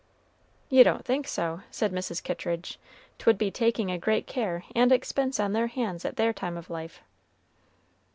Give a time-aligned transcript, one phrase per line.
[0.67, 2.23] "You don't think so," said Mrs.
[2.23, 2.79] Kittridge.
[3.19, 6.71] "'Twould be taking a great care and expense on their hands at their time of
[6.71, 7.01] life."